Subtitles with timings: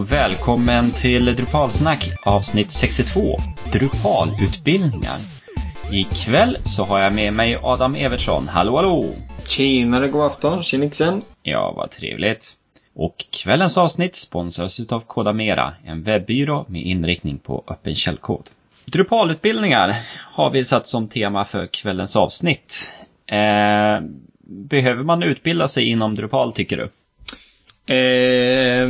[0.00, 3.36] och välkommen till Drupalsnack avsnitt 62,
[3.72, 5.18] Drupalutbildningar.
[5.92, 8.48] Ikväll så har jag med mig Adam Evertsson.
[8.48, 9.04] Hallå hallå!
[9.46, 11.22] Tjenare, god afton, tjenixen!
[11.42, 12.56] Ja, vad trevligt.
[12.94, 18.50] Och kvällens avsnitt sponsras utav Kodamera, en webbyrå med inriktning på öppen källkod.
[18.84, 19.96] Drupalutbildningar
[20.32, 22.90] har vi satt som tema för kvällens avsnitt.
[23.26, 24.00] Eh,
[24.44, 26.88] behöver man utbilda sig inom Drupal tycker du?
[27.90, 28.88] Eh,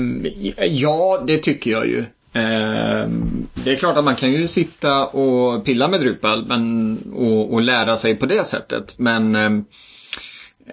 [0.67, 1.99] ja, det tycker jag ju.
[2.33, 3.09] Eh,
[3.55, 7.63] det är klart att man kan ju sitta och pilla med Drupal men, och, och
[7.63, 8.95] lära sig på det sättet.
[8.99, 9.53] Men eh,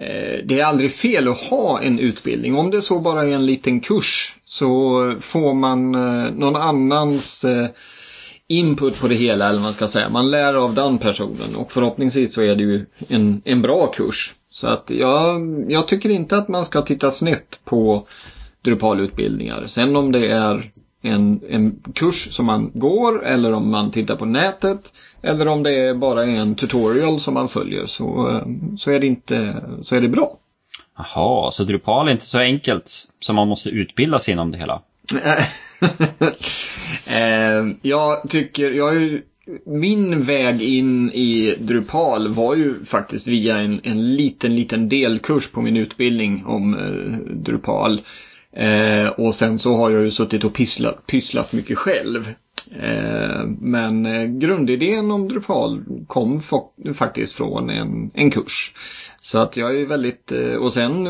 [0.04, 2.56] eh, det är aldrig fel att ha en utbildning.
[2.56, 7.68] Om det så bara är en liten kurs så får man eh, någon annans eh,
[8.48, 10.08] input på det hela eller vad man ska säga.
[10.08, 14.34] Man lär av den personen och förhoppningsvis så är det ju en, en bra kurs.
[14.50, 18.06] Så att jag, jag tycker inte att man ska titta snett på
[18.62, 19.66] Drupalutbildningar.
[19.66, 20.70] Sen om det är
[21.02, 25.70] en, en kurs som man går eller om man tittar på nätet eller om det
[25.70, 28.40] är bara en tutorial som man följer så,
[28.78, 30.32] så, är, det inte, så är det bra.
[30.96, 32.90] Jaha, så Drupal är inte så enkelt
[33.20, 34.82] som man måste utbilda sig inom det hela?
[37.06, 39.22] Eh, jag tycker, jag är ju
[39.66, 45.60] min väg in i Drupal var ju faktiskt via en, en liten, liten delkurs på
[45.60, 48.00] min utbildning om eh, Drupal.
[48.52, 52.34] Eh, och sen så har jag ju suttit och pysslat, pysslat mycket själv.
[52.70, 56.42] Eh, men eh, grundidén om Drupal kom
[56.94, 58.72] faktiskt från en, en kurs.
[59.20, 61.06] Så att jag är väldigt, eh, och sen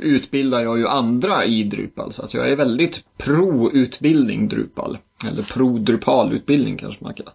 [0.00, 2.12] utbildar jag ju andra i Drupal.
[2.12, 4.98] Så att jag är väldigt pro-utbildning Drupal.
[5.28, 7.26] Eller pro-Drupal-utbildning kanske man kan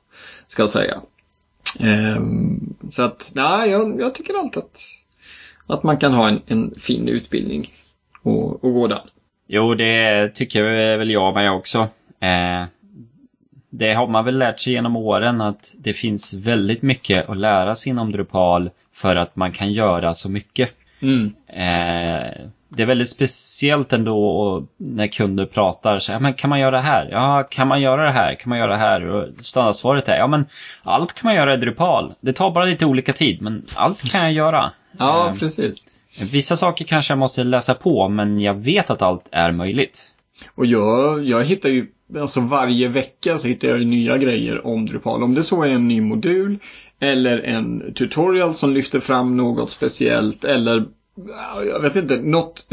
[0.52, 1.02] ska säga.
[1.80, 4.80] Ehm, så att, nej, jag, jag tycker alltid att,
[5.68, 7.74] att man kan ha en, en fin utbildning
[8.22, 9.00] och, och gå den.
[9.48, 10.64] Jo, det tycker
[10.98, 11.80] väl jag med också.
[12.20, 12.66] Eh,
[13.70, 17.76] det har man väl lärt sig genom åren att det finns väldigt mycket att lära
[17.76, 20.70] sig inom Drupal för att man kan göra så mycket.
[21.00, 21.34] Mm.
[22.76, 26.84] Det är väldigt speciellt ändå när kunder pratar så här, men kan man göra det
[26.84, 27.10] här?
[27.12, 28.36] Ja, kan man göra det här?
[28.36, 29.06] Kan man göra det här?
[29.06, 30.46] Och standardsvaret är, ja men
[30.84, 32.14] allt kan man göra i Drupal.
[32.22, 34.72] Det tar bara lite olika tid, men allt kan jag göra.
[34.98, 35.86] Ja, eh, precis.
[36.32, 40.08] Vissa saker kanske jag måste läsa på, men jag vet att allt är möjligt.
[40.56, 41.88] Och jag, jag hittar ju,
[42.20, 45.24] alltså varje vecka så hittar jag nya grejer om Drupal.
[45.24, 46.60] Om det så är en ny modul
[47.00, 50.86] eller en tutorial som lyfter fram något speciellt eller
[51.66, 52.68] jag vet inte, något,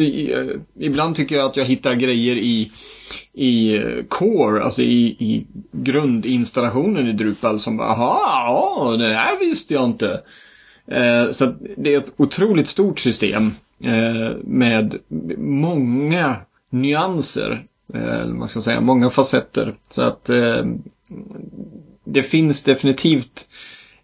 [0.78, 2.72] ibland tycker jag att jag hittar grejer i,
[3.32, 9.38] i eh, core, alltså i, i grundinstallationen i Drupal som bara, aha, ja, det här
[9.38, 10.22] visste jag inte.
[10.86, 13.52] Eh, så det är ett otroligt stort system
[13.84, 14.98] eh, med
[15.38, 16.36] många
[16.70, 19.74] nyanser, eh, man ska säga, många facetter.
[19.88, 20.64] Så att eh,
[22.04, 23.48] det finns definitivt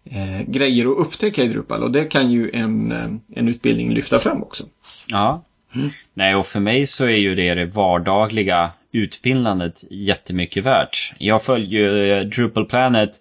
[0.05, 4.19] eh, grejer att upptäcka i Drupal och det kan ju en, eh, en utbildning lyfta
[4.19, 4.63] fram också.
[5.07, 5.43] Ja.
[5.75, 5.89] Mm.
[6.13, 11.13] Nej, och för mig så är ju det det vardagliga utbildandet jättemycket värt.
[11.17, 13.11] Jag följer eh, Drupal Planet,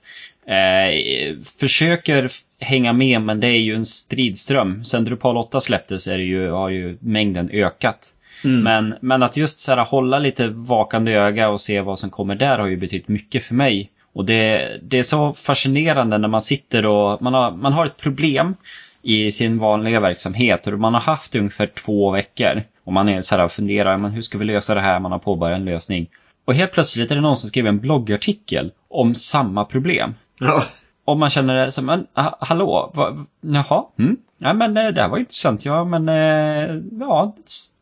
[0.46, 2.28] eh, försöker
[2.60, 4.84] hänga med men det är ju en stridström.
[4.84, 8.14] Sen Drupal 8 släpptes är ju, har ju mängden ökat.
[8.44, 8.62] Mm.
[8.62, 12.34] Men, men att just så här, hålla lite vakande öga och se vad som kommer
[12.34, 13.90] där har ju betytt mycket för mig.
[14.14, 17.96] Och det, det är så fascinerande när man sitter och man har, man har ett
[17.96, 18.54] problem
[19.02, 22.62] i sin vanliga verksamhet och man har haft det ungefär två veckor.
[22.84, 25.00] Och man är så här och funderar, men hur ska vi lösa det här?
[25.00, 26.10] Man har påbörjat en lösning.
[26.44, 30.14] Och helt plötsligt är det någon som skriver en bloggartikel om samma problem.
[30.38, 30.64] Ja.
[31.04, 32.06] Och man känner det som, men
[32.40, 37.36] hallå, va, jaha, mm, ja men eh, det här var intressant, ja men eh, ja,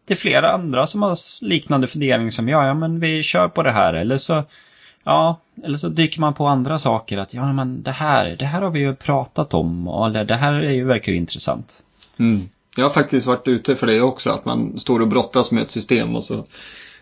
[0.06, 3.62] det är flera andra som har liknande fundering som jag, ja men vi kör på
[3.62, 4.44] det här eller så
[5.04, 7.18] Ja, eller så dyker man på andra saker.
[7.18, 9.86] Att ja, men det här, det här har vi ju pratat om.
[10.06, 11.82] Eller det här är ju, verkar ju intressant.
[12.16, 12.40] Mm.
[12.76, 14.30] Jag har faktiskt varit ute för det också.
[14.30, 16.44] Att man står och brottas med ett system och så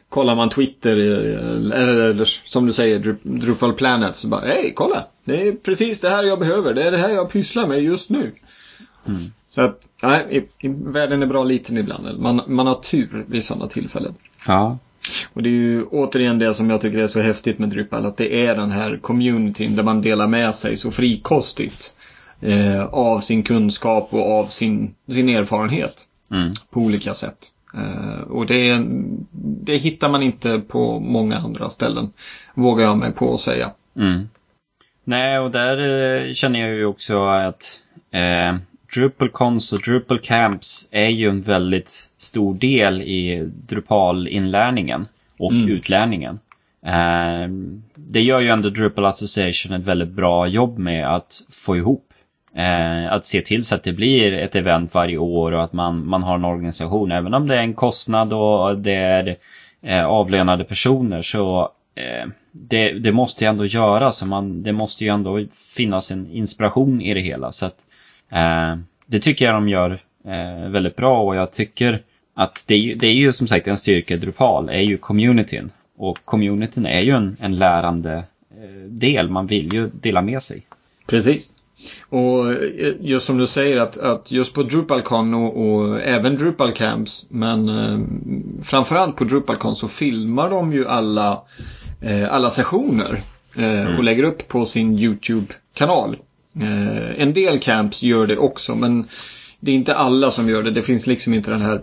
[0.09, 4.17] kollar man Twitter eller, eller som du säger Drupal Planet.
[4.17, 5.05] Så bara, hej kolla!
[5.25, 6.75] Det är precis det här jag behöver.
[6.75, 8.33] Det är det här jag pysslar med just nu.
[9.09, 9.33] Mm.
[9.51, 12.21] Så att, nej, världen är bra liten ibland.
[12.21, 14.15] Man, man har tur vid sådana tillfällen.
[14.47, 14.79] Ja.
[15.33, 18.07] Och det är ju återigen det som jag tycker är så häftigt med Drupal.
[18.07, 21.97] Att det är den här communityn där man delar med sig så frikostigt.
[22.41, 26.07] Eh, av sin kunskap och av sin, sin erfarenhet.
[26.31, 26.53] Mm.
[26.71, 27.53] På olika sätt.
[27.75, 28.87] Eh, och det,
[29.65, 32.13] det hittar man inte på många andra ställen.
[32.55, 33.71] Vågar jag mig på att säga.
[33.97, 34.29] Mm.
[35.05, 38.57] Nej, och där eh, känner jag ju också att eh,
[38.95, 45.07] DrupalCons och DrupalCamps är ju en väldigt stor del i Drupal-inlärningen.
[45.41, 45.69] Och mm.
[45.69, 46.39] utlärningen.
[46.87, 47.49] Eh,
[47.95, 52.07] det gör ju ändå Drupal Association ett väldigt bra jobb med att få ihop.
[52.55, 56.07] Eh, att se till så att det blir ett event varje år och att man,
[56.07, 57.13] man har en organisation.
[57.13, 59.37] Även om det är en kostnad och det är
[59.83, 64.25] eh, avlönade personer så eh, det, det, måste ju ändå göras.
[64.25, 65.45] Man, det måste ju ändå
[65.77, 67.53] finnas en inspiration i det hela.
[67.53, 67.85] Så att,
[68.31, 72.03] eh, det tycker jag de gör eh, väldigt bra och jag tycker
[72.41, 75.71] att det, det är ju som sagt en styrka i Drupal, är ju communityn.
[75.97, 80.67] Och communityn är ju en, en lärande eh, del, man vill ju dela med sig.
[81.07, 81.53] Precis.
[82.09, 86.73] Och eh, just som du säger att, att just på DrupalCon och, och även Drupal
[86.73, 87.99] Camps men eh,
[88.63, 91.43] framförallt på DrupalCon så filmar de ju alla,
[92.01, 93.23] eh, alla sessioner
[93.57, 93.97] eh, mm.
[93.97, 96.17] och lägger upp på sin YouTube-kanal.
[96.55, 99.09] Eh, en del camps gör det också men
[99.61, 100.71] det är inte alla som gör det.
[100.71, 101.81] Det finns liksom inte den här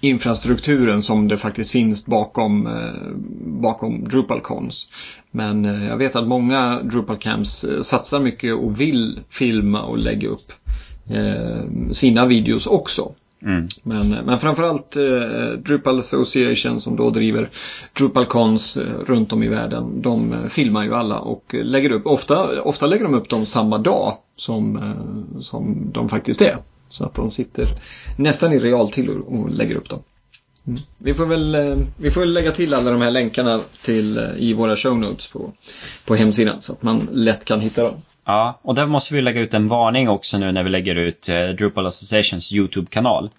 [0.00, 3.16] infrastrukturen som det faktiskt finns bakom, eh,
[3.60, 4.88] bakom DrupalCons.
[5.30, 10.28] Men eh, jag vet att många DrupalCamps eh, satsar mycket och vill filma och lägga
[10.28, 10.52] upp
[11.92, 13.12] sina videos också.
[13.42, 13.66] Mm.
[13.82, 17.50] Men, men framförallt eh, Drupal Association som då driver
[17.92, 20.02] DrupalCons runt om i världen.
[20.02, 24.16] De filmar ju alla och lägger upp, ofta, ofta lägger de upp dem samma dag
[24.36, 24.94] som,
[25.40, 26.56] som de faktiskt är.
[26.88, 27.68] Så att de sitter
[28.16, 30.02] nästan i realtid och, lägger upp dem.
[30.66, 30.78] Mm.
[30.98, 34.24] Vi, får väl, eh, vi får väl lägga till alla de här länkarna till, eh,
[34.38, 35.52] i våra show notes på,
[36.04, 38.02] på hemsidan så att man lätt kan hitta dem.
[38.24, 41.28] Ja, och där måste vi lägga ut en varning också nu när vi lägger ut
[41.28, 43.30] eh, Drupal Associations YouTube-kanal.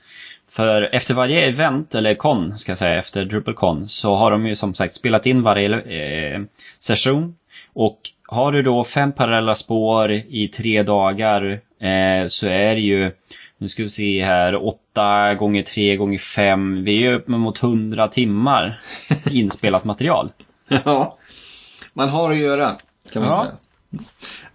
[0.50, 4.56] För efter varje event, eller kon ska jag säga, efter DrupalCon så har de ju
[4.56, 6.42] som sagt spelat in varje eh,
[6.80, 7.36] session.
[7.74, 13.12] Och har du då fem parallella spår i tre dagar eh, så är det ju,
[13.58, 18.08] nu ska vi se här, åtta gånger tre gånger fem, vi är upp mot hundra
[18.08, 18.82] timmar
[19.32, 20.32] inspelat material.
[20.68, 21.18] Ja,
[21.94, 22.76] man har att göra
[23.14, 23.44] kan man ja.
[23.44, 23.58] säga.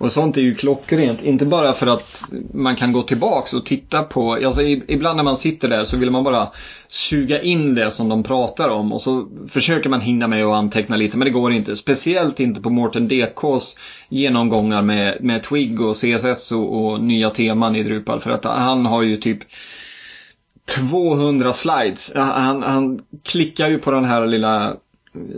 [0.02, 1.22] Och sånt är ju klockrent.
[1.22, 4.32] Inte bara för att man kan gå tillbaks och titta på.
[4.32, 6.48] Alltså ibland när man sitter där så vill man bara
[6.88, 8.92] suga in det som de pratar om.
[8.92, 11.16] Och så försöker man hinna med att anteckna lite.
[11.16, 11.76] Men det går inte.
[11.76, 13.76] Speciellt inte på Mårten DKs
[14.08, 18.20] genomgångar med, med Twig och CSS och, och nya teman i Drupal.
[18.20, 19.38] För att han har ju typ
[20.90, 22.12] 200 slides.
[22.14, 24.76] Han, han klickar ju på den här lilla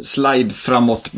[0.03, 1.11] slide framåt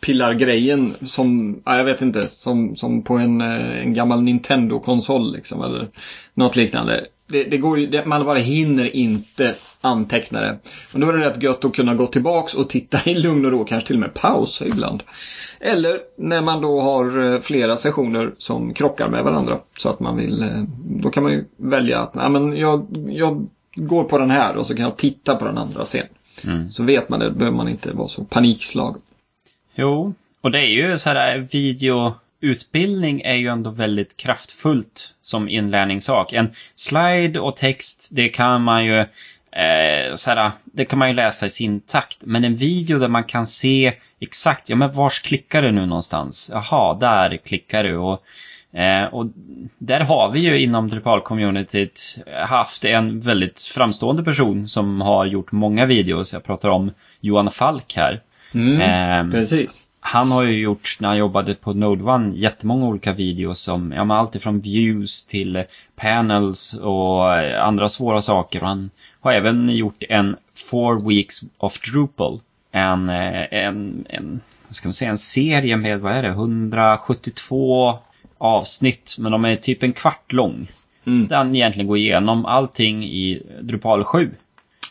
[0.00, 5.62] pillargrejen som, ja, jag vet inte, som, som på en, eh, en gammal Nintendo-konsol liksom
[5.62, 5.88] eller
[6.34, 7.06] något liknande.
[7.26, 10.58] Det, det går ju, det, man bara hinner inte anteckna det.
[10.92, 13.52] Men då är det rätt gött att kunna gå tillbaks och titta i lugn och
[13.52, 15.02] ro, kanske till och med pausa ibland.
[15.60, 19.58] Eller när man då har eh, flera sessioner som krockar med varandra.
[19.78, 23.46] Så att man vill, eh, då kan man ju välja att, ja men jag, jag
[23.74, 26.06] går på den här och så kan jag titta på den andra sen.
[26.44, 26.70] Mm.
[26.70, 29.02] Så vet man det, då behöver man inte vara så panikslagen.
[29.74, 36.32] Jo, och det är ju så här videoutbildning är ju ändå väldigt kraftfullt som inlärningssak.
[36.32, 38.98] En slide och text, det kan man ju
[39.52, 42.18] eh, så här, det kan man ju läsa i sin takt.
[42.20, 46.50] Men en video där man kan se exakt, ja men vars klickar du nu någonstans?
[46.54, 47.96] Jaha, där klickar du.
[47.96, 48.24] Och
[48.72, 49.26] Eh, och
[49.78, 55.86] där har vi ju inom Drupal-communityt haft en väldigt framstående person som har gjort många
[55.86, 56.32] videos.
[56.32, 58.20] Jag pratar om Johan Falk här.
[58.54, 59.86] Mm, eh, precis.
[60.00, 64.04] Han har ju gjort, när han jobbade på Node One, jättemånga olika videos som, ja
[64.04, 65.64] men allt ifrån views till
[65.96, 67.34] panels och
[67.66, 68.62] andra svåra saker.
[68.62, 70.36] Och han har även gjort en
[70.70, 72.40] Four Weeks of Drupal.
[72.72, 77.98] En, eh, en, en, ska man säga, en serie med, vad är det, 172
[78.40, 80.68] avsnitt, men de är typ en kvart lång.
[81.04, 81.28] Mm.
[81.28, 84.30] Den egentligen går igenom allting i Drupal 7.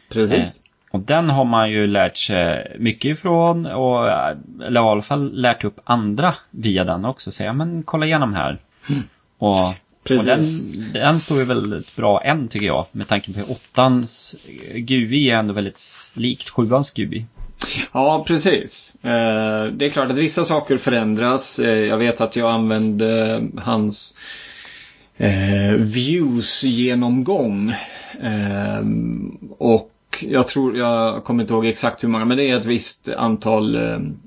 [0.10, 0.40] Precis.
[0.40, 4.10] Eh, och den har man ju lärt sig mycket ifrån, och,
[4.64, 7.32] eller i alla fall lärt upp andra via den också.
[7.32, 8.58] Så ja, men kolla igenom här.
[8.90, 9.04] Mm.
[9.38, 10.42] Och, och den,
[10.94, 14.36] den står ju väldigt bra än tycker jag, med tanke på att åttans
[14.76, 15.82] GUI är ändå väldigt
[16.16, 17.26] likt sjuans GUI.
[17.92, 18.96] Ja, precis.
[19.04, 21.60] Eh, det är klart att vissa saker förändras.
[21.60, 24.16] Eh, jag vet att jag använde hans
[25.18, 27.74] eh, views-genomgång.
[29.58, 33.10] Och jag tror, jag kommer inte ihåg exakt hur många, men det är ett visst
[33.10, 33.78] antal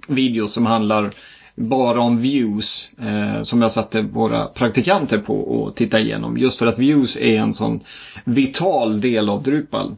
[0.08, 1.10] videos som handlar
[1.54, 6.38] bara om views eh, som jag satte våra praktikanter på att titta igenom.
[6.38, 7.80] Just för att views är en sån
[8.24, 9.96] vital del av Drupal.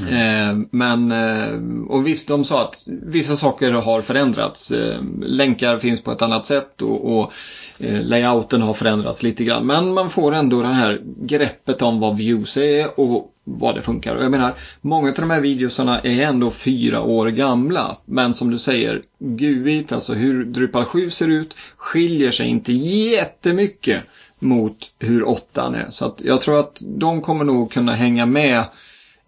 [0.00, 0.14] Mm.
[0.14, 4.70] Eh, men, eh, och visst, de sa att vissa saker har förändrats.
[4.70, 7.32] Eh, länkar finns på ett annat sätt och, och
[7.78, 9.66] eh, layouten har förändrats lite grann.
[9.66, 14.14] Men man får ändå det här greppet om vad views är och vad det funkar.
[14.14, 17.96] Och jag menar, många av de här videosarna är ändå fyra år gamla.
[18.04, 24.02] Men som du säger, GUIT, alltså hur Drupal 7 ser ut, skiljer sig inte jättemycket
[24.38, 25.86] mot hur åttan är.
[25.90, 28.64] Så att jag tror att de kommer nog kunna hänga med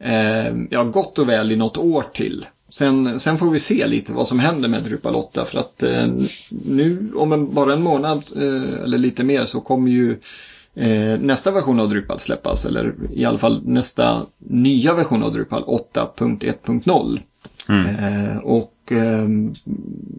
[0.05, 2.47] eh, ja, gott och väl i något år till.
[2.71, 6.07] Sen, sen får vi se lite vad som händer med Drupal 8 för att eh,
[6.51, 10.19] nu om en, bara en månad eh, eller lite mer så kommer ju
[10.75, 15.65] eh, nästa version av Drupal släppas eller i alla fall nästa nya version av Drupal
[15.65, 17.21] 8.1.0.
[17.69, 17.97] Mm.
[17.97, 19.29] Eh, och eh,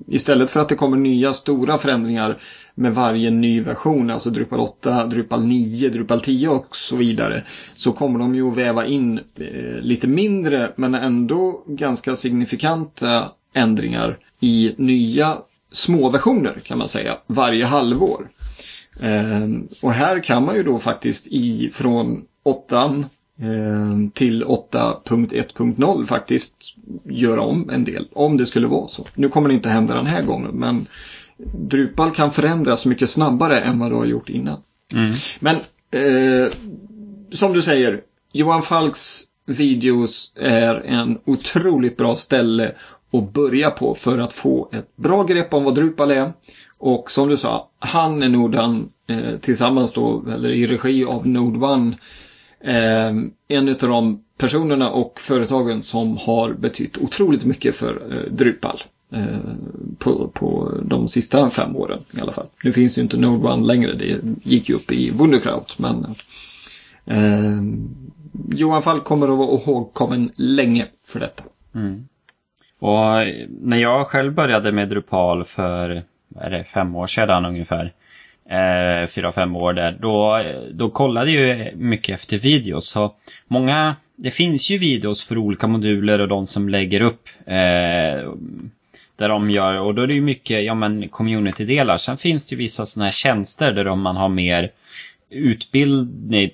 [0.08, 2.38] istället för att det kommer nya stora förändringar
[2.76, 7.44] med varje ny version, alltså Drupal 8, Drupal 9, Drupal 10 och så vidare,
[7.76, 14.18] så kommer de ju att väva in eh, lite mindre men ändå ganska signifikanta ändringar
[14.40, 15.38] i nya
[15.72, 18.28] små versioner kan man säga varje halvår.
[19.02, 19.48] Eh,
[19.82, 23.04] och här kan man ju då faktiskt ifrån 8
[24.14, 26.56] till 8.1.0 faktiskt
[27.04, 28.08] göra om en del.
[28.14, 29.08] Om det skulle vara så.
[29.16, 30.88] Nu kommer det inte hända den här gången men
[31.38, 34.62] Drupal kan förändras mycket snabbare än vad du har gjort innan.
[34.94, 35.12] Mm.
[35.40, 35.56] Men
[35.92, 36.52] eh,
[37.32, 38.02] som du säger,
[38.32, 42.76] Johan Falks videos är en otroligt bra ställe
[43.12, 46.34] att börja på för att få ett bra grepp om vad Drupal är.
[46.78, 51.28] Och som du sa, han är nog den eh, tillsammans då, eller i regi av
[51.28, 52.25] Node One Eh,
[52.66, 58.84] Ehm, en av de personerna och företagen som har betytt otroligt mycket för eh, Drupal.
[59.12, 59.38] Eh,
[59.98, 62.48] på, på de sista fem åren i alla fall.
[62.64, 66.16] Nu finns ju inte Node One längre, det gick ju upp i Wunderkraut men
[67.06, 67.62] eh,
[68.50, 71.44] Johan Falk kommer att vara ihågkommen länge för detta.
[71.76, 72.08] Mm.
[72.80, 73.06] Och
[73.50, 76.04] när jag själv började med Drupal för
[76.40, 77.92] är det, fem år sedan ungefär eh,
[79.10, 82.88] fyra, fem år där, då, då kollade jag mycket efter videos.
[82.88, 83.14] Så
[83.48, 88.34] många, det finns ju videos för olika moduler och de som lägger upp eh,
[89.18, 91.98] där de gör, och då är det ju mycket, ja men community-delar.
[91.98, 94.72] Sen finns det ju vissa sådana här tjänster där man har mer
[95.30, 96.52] utbildning,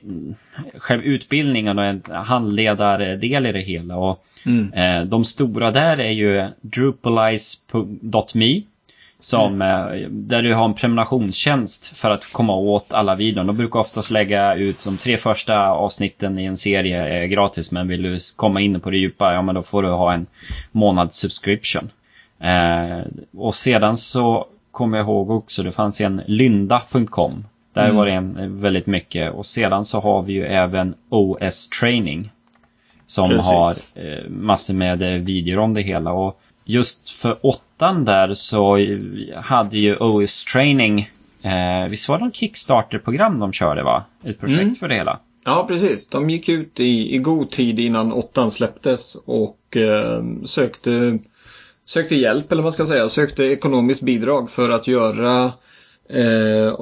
[0.78, 3.98] själv utbildningen och en handledardel i det hela.
[3.98, 4.74] Och mm.
[4.74, 8.62] eh, de stora där är ju drupalize.me
[9.22, 10.28] som, mm.
[10.28, 13.48] Där du har en prenumerationstjänst för att komma åt alla videon.
[13.48, 17.72] De brukar oftast lägga ut de tre första avsnitten i en serie gratis.
[17.72, 20.26] Men vill du komma in på det djupa, ja men då får du ha en
[20.72, 21.90] månads subscription.
[22.40, 23.00] Eh,
[23.38, 27.46] och sedan så kommer jag ihåg också, det fanns en lynda.com.
[27.74, 27.96] Där mm.
[27.96, 29.34] var det en, väldigt mycket.
[29.34, 32.32] Och sedan så har vi ju även OS Training.
[33.06, 33.46] Som Precis.
[33.46, 36.12] har eh, massor med eh, videor om det hela.
[36.12, 38.78] Och just för åttan där så
[39.36, 41.10] hade ju OS Training,
[41.42, 44.06] eh, visst var det något Kickstarter-program de körde va?
[44.24, 44.76] Ett projekt mm.
[44.76, 45.20] för det hela.
[45.46, 46.08] Ja, precis.
[46.08, 51.20] De gick ut i, i god tid innan åttan släpptes och eh, sökte,
[51.86, 55.52] sökte hjälp, eller vad man ska säga, sökte ekonomiskt bidrag för att göra
[56.10, 56.74] eh,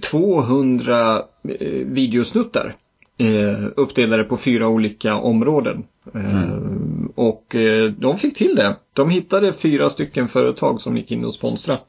[0.00, 2.74] 200 eh, videosnuttar
[3.18, 5.84] eh, uppdelade på fyra olika områden.
[6.14, 7.12] Eh, mm.
[7.14, 8.76] Och eh, de fick till det.
[8.92, 11.80] De hittade fyra stycken företag som gick in och sponsrade.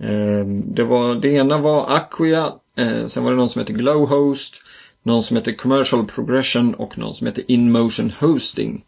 [0.00, 4.62] Eh, det, var, det ena var Acquia, eh, sen var det någon som heter Glowhost,
[5.02, 8.84] någon som heter Commercial Progression och någon som heter InMotion Hosting.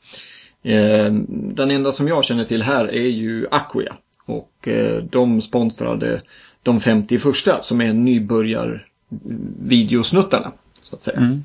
[0.62, 3.96] Eh, den enda som jag känner till här är ju Acquia.
[4.26, 4.68] Och
[5.10, 6.22] de sponsrade
[6.62, 8.86] de 50 första som är nybörjar
[9.60, 11.16] videosnuttarna så att säga.
[11.16, 11.44] Mm.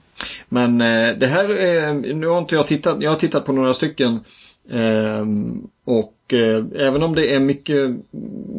[0.49, 3.73] Men eh, det här, eh, nu har inte jag tittat, jag har tittat på några
[3.73, 4.19] stycken.
[4.69, 5.25] Eh,
[5.85, 7.91] och eh, även om det är mycket,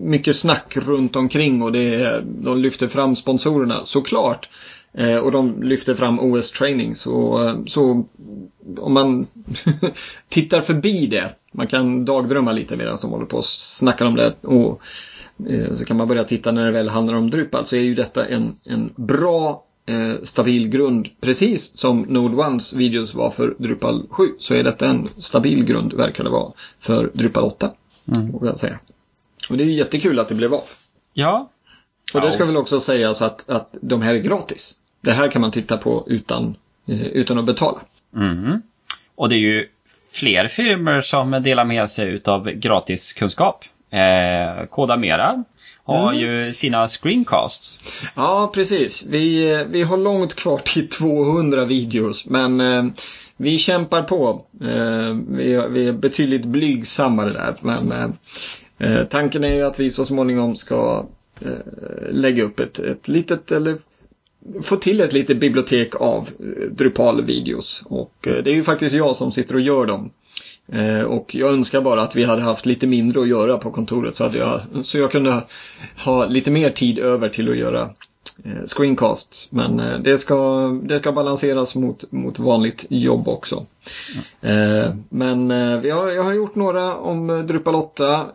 [0.03, 4.49] mycket snack runt omkring och det är, de lyfter fram sponsorerna såklart.
[4.93, 8.05] Eh, och de lyfter fram OS Training så, så
[8.79, 9.27] om man
[10.29, 14.35] tittar förbi det, man kan dagdrömma lite medan de håller på och snackar om det.
[14.43, 14.81] Och,
[15.77, 18.27] så kan man börja titta när det väl handlar om Drupal så är ju detta
[18.27, 21.09] en, en bra eh, stabil grund.
[21.21, 25.93] Precis som Node Ones videos var för Drupal 7 så är detta en stabil grund
[25.93, 27.71] verkar det vara för Drupal 8.
[28.17, 28.35] Mm.
[28.43, 28.79] Jag säga.
[29.51, 30.65] Och det är ju jättekul att det blev av.
[31.13, 31.51] Ja.
[32.15, 34.79] Och det ska väl också sägas att, att de här är gratis.
[35.01, 37.81] Det här kan man titta på utan, eh, utan att betala.
[38.17, 38.63] Mm.
[39.15, 39.69] Och det är ju
[40.21, 43.65] fler firmor som delar med sig av gratis kunskap.
[43.91, 45.45] Eh, Koda Mera
[45.85, 46.21] har mm.
[46.21, 47.79] ju sina screencasts.
[48.15, 49.05] Ja, precis.
[49.09, 52.27] Vi, vi har långt kvar till 200 videos.
[52.27, 52.85] Men eh,
[53.37, 54.45] vi kämpar på.
[54.61, 57.57] Eh, vi, vi är betydligt blygsammare där.
[57.61, 58.11] Men eh,
[58.79, 61.07] eh, tanken är ju att vi så småningom ska
[61.41, 63.77] eh, lägga upp ett, ett litet, eller
[64.63, 67.83] få till ett litet bibliotek av eh, Drupal-videos.
[67.87, 70.11] Och eh, det är ju faktiskt jag som sitter och gör dem.
[70.73, 74.17] Eh, och jag önskar bara att vi hade haft lite mindre att göra på kontoret
[74.17, 75.43] så, att jag, så jag kunde
[76.05, 77.91] ha lite mer tid över till att göra
[78.67, 79.49] screencasts.
[79.53, 83.67] Men det ska, det ska balanseras mot, mot vanligt jobb också.
[84.41, 85.05] Mm.
[85.09, 88.27] Men har, jag har gjort några om Drupal 8.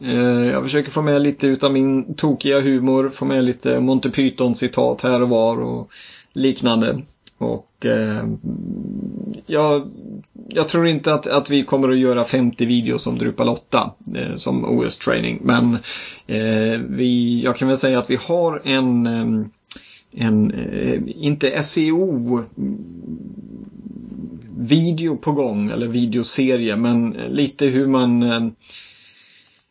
[0.51, 5.01] Jag försöker få med lite utav min tokiga humor, få med lite Monty Python citat
[5.01, 5.91] här och var och
[6.33, 7.01] liknande.
[7.41, 8.27] Och eh,
[9.45, 9.91] jag,
[10.48, 14.36] jag, tror inte att, att vi kommer att göra 50 videos om Drupal 8 eh,
[14.36, 15.39] som OS-training.
[15.43, 15.74] Men
[16.27, 19.45] eh, vi, jag kan väl säga att vi har en, eh,
[20.12, 22.43] en eh, inte SEO
[24.57, 28.48] video på gång eller videoserie men lite hur man eh,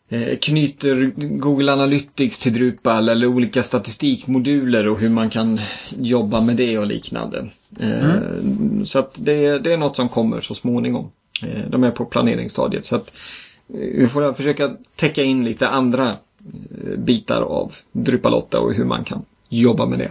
[0.09, 5.61] eh, knyter Google Analytics till Drupal eller olika statistikmoduler och hur man kan
[5.99, 7.51] jobba med det och liknande.
[7.79, 8.87] Eh, mm.
[8.87, 11.11] Så att det, det, är något som kommer så småningom.
[11.43, 13.13] Eh, de är på planeringsstadiet så att
[13.67, 16.17] vi får försöka täcka in lite andra
[16.97, 20.11] bitar av Drupal 8 och hur man kan jobba med det.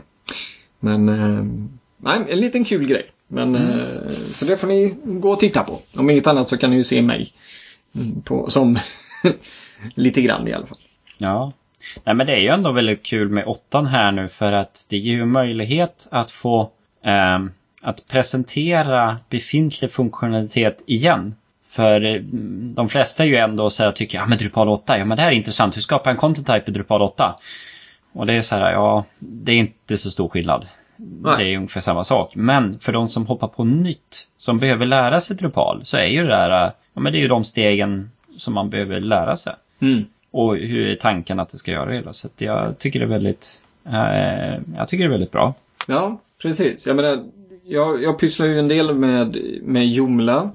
[0.79, 1.05] Men
[1.97, 3.05] nej, en liten kul grej.
[3.27, 4.13] Men, mm.
[4.31, 5.79] Så det får ni gå och titta på.
[5.95, 7.33] Om inget annat så kan ni ju se mig
[7.95, 8.77] mm, på, som
[9.95, 10.77] Lite grann i alla fall.
[11.17, 11.51] Ja.
[12.03, 14.97] Nej men det är ju ändå väldigt kul med åttan här nu för att det
[14.97, 16.67] ger ju möjlighet att få eh,
[17.81, 21.35] att presentera befintlig funktionalitet igen.
[21.65, 22.21] För eh,
[22.73, 25.23] de flesta är ju ändå så här tycker, ja men Drupal 8, ja men det
[25.23, 27.35] här är intressant, hur skapar jag en content type i Drupal 8?
[28.13, 30.67] Och det är så här, ja, det är inte så stor skillnad.
[30.95, 31.33] Nej.
[31.37, 32.35] Det är ungefär samma sak.
[32.35, 36.21] Men för de som hoppar på nytt, som behöver lära sig Drupal, så är ju
[36.23, 39.53] det där, ja men det är ju de stegen som man behöver lära sig.
[39.79, 40.05] Mm.
[40.31, 42.13] Och hur är tanken att det ska göra det hela.
[42.13, 45.53] Så jag tycker det är väldigt, eh, jag tycker det är väldigt bra.
[45.87, 46.85] Ja, precis.
[46.85, 47.25] Jag menar,
[47.63, 50.51] jag, jag pysslar ju en del med, med Joomla.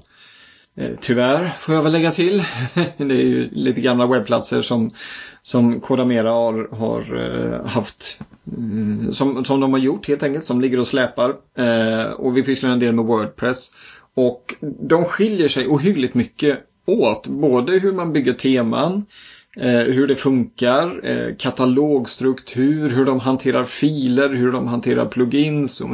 [0.77, 2.43] Eh, tyvärr får jag väl lägga till.
[2.97, 4.91] det är ju lite gamla webbplatser som,
[5.41, 8.19] som Kodamera har, har eh, haft.
[8.57, 11.35] Mm, som, som de har gjort helt enkelt, som ligger och släpar.
[11.57, 13.71] Eh, och vi pysslar en del med Wordpress.
[14.13, 17.27] Och de skiljer sig ohyggligt mycket åt.
[17.27, 19.03] Både hur man bygger teman, eh,
[19.57, 25.89] Eh, hur det funkar, eh, katalogstruktur, hur de hanterar filer, hur de hanterar plugins och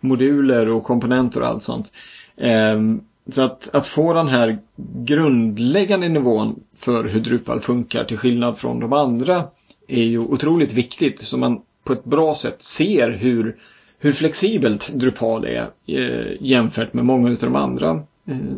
[0.00, 1.92] moduler och komponenter och allt sånt.
[2.36, 4.58] Ehm, så att, att få den här
[5.04, 9.44] grundläggande nivån för hur Drupal funkar till skillnad från de andra
[9.88, 13.56] är ju otroligt viktigt så man på ett bra sätt ser hur,
[13.98, 18.02] hur flexibelt Drupal är eh, jämfört med många av de andra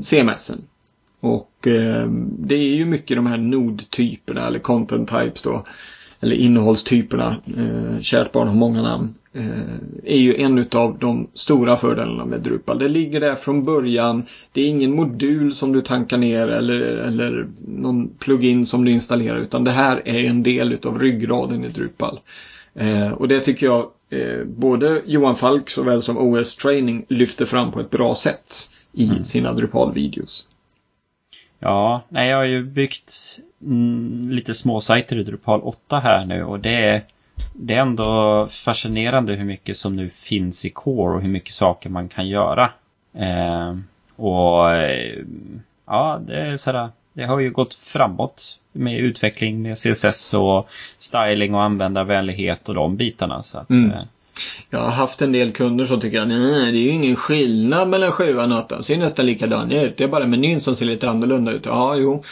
[0.01, 0.65] CMSen.
[1.27, 2.09] Och eh,
[2.39, 5.65] det är ju mycket de här nodtyperna eller content types då.
[6.21, 7.37] Eller innehållstyperna.
[7.57, 9.15] Eh, kärt barn har många namn.
[9.33, 12.79] Eh, är ju en av de stora fördelarna med Drupal.
[12.79, 14.27] Det ligger där från början.
[14.53, 19.39] Det är ingen modul som du tankar ner eller, eller någon plugin som du installerar.
[19.39, 22.21] Utan det här är en del av ryggraden i Drupal.
[22.75, 27.73] Eh, och det tycker jag eh, både Johan Falk såväl som OS Training lyfter fram
[27.73, 29.25] på ett bra sätt i mm.
[29.25, 30.47] sina Drupal-videos.
[31.67, 33.13] Ja, nej, jag har ju byggt
[33.63, 37.03] mm, lite små sajter i Drupal 8 här nu och det är,
[37.53, 41.91] det är ändå fascinerande hur mycket som nu finns i Core och hur mycket saker
[41.91, 42.71] man kan göra.
[43.15, 43.77] Eh,
[44.17, 44.71] och
[45.87, 51.55] ja, det är sådär, det har ju gått framåt med utveckling med CSS och styling
[51.55, 53.43] och användarvänlighet och de bitarna.
[53.43, 53.93] Så att, mm.
[54.71, 57.89] Jag har haft en del kunder som tycker att nej, det är ju ingen skillnad
[57.89, 58.83] mellan sjuan och åttan.
[58.83, 59.97] Ser nästan likadan ut.
[59.97, 61.67] Det är bara menyn som ser lite annorlunda ut.
[61.67, 62.23] Ja, jo.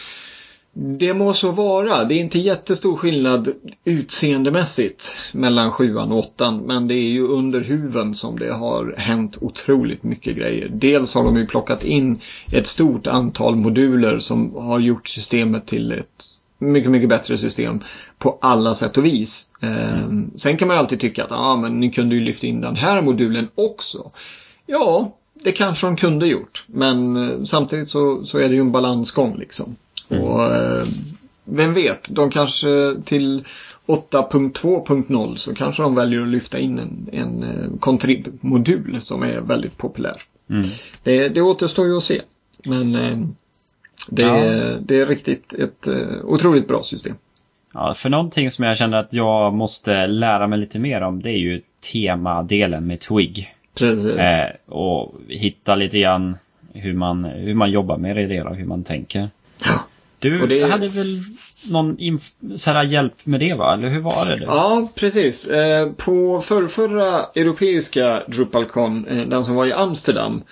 [0.77, 2.05] Det må så vara.
[2.05, 3.49] Det är inte jättestor skillnad
[3.85, 6.59] utseendemässigt mellan sjuan och åttan.
[6.59, 10.69] Men det är ju under huven som det har hänt otroligt mycket grejer.
[10.69, 12.21] Dels har de ju plockat in
[12.53, 16.25] ett stort antal moduler som har gjort systemet till ett
[16.72, 17.81] mycket, mycket bättre system
[18.18, 19.48] på alla sätt och vis.
[19.61, 20.31] Mm.
[20.37, 23.03] Sen kan man alltid tycka att ah, men ni kunde ju lyfta in den här
[23.03, 24.11] modulen också.
[24.66, 26.64] Ja, det kanske de kunde gjort.
[26.66, 29.77] Men eh, samtidigt så, så är det ju en balansgång liksom.
[30.09, 30.24] Mm.
[30.24, 30.87] Och eh,
[31.44, 33.44] vem vet, de kanske till
[33.87, 39.79] 8.2.0 så kanske de väljer att lyfta in en, en eh, contrib-modul som är väldigt
[39.79, 40.22] populär.
[40.50, 40.62] Mm.
[41.03, 42.22] Det, det återstår ju att se.
[42.64, 42.94] Men
[44.09, 44.37] det, ja.
[44.37, 47.17] är, det är riktigt ett uh, otroligt bra system.
[47.75, 51.31] Ja, för någonting som jag känner att jag måste lära mig lite mer om det
[51.31, 51.61] är ju
[51.93, 53.55] temadelen med Twig.
[53.75, 54.17] Precis.
[54.17, 56.37] Eh, och hitta lite grann
[56.73, 59.31] hur man, hur man jobbar med det hela, hur man tänker.
[59.64, 59.85] Ja.
[60.19, 60.71] Du det...
[60.71, 61.23] hade väl
[61.71, 62.19] någon
[62.57, 63.75] så hjälp med det va?
[63.75, 64.45] Eller hur var det?
[64.45, 65.49] Ja, precis.
[65.49, 70.43] Eh, på förrförra europeiska DrupalCon, eh, den som var i Amsterdam, eh,